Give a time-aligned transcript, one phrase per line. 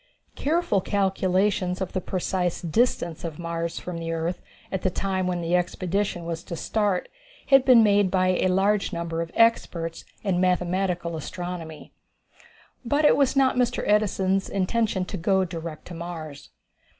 [0.33, 5.41] Careful calculations of the precise distance of Mars from the earth at the time when
[5.41, 7.07] the expedition was to start
[7.49, 11.93] had been made by a large number of experts in mathematical astronomy.
[12.83, 13.83] But it was not Mr.
[13.87, 16.49] Edison's intention to go direct to Mars.